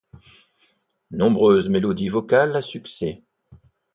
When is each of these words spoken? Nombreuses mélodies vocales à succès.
Nombreuses 1.11 1.69
mélodies 1.69 2.09
vocales 2.09 2.55
à 2.55 2.63
succès. 2.63 3.21